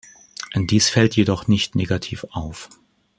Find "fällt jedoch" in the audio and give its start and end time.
0.89-1.45